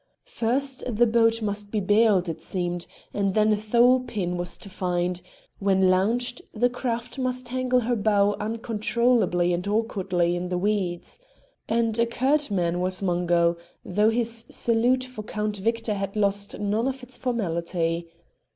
[0.25, 4.67] First the boat must be baled, it seemed, and then a thole pin was to
[4.67, 5.21] find;
[5.59, 11.19] when launched the craft must tangle her bow unaccountably and awkwardly in the weeds.
[11.69, 16.87] And a curt man was Mungo, though his salute for Count Victor had lost none
[16.87, 18.07] of its formality.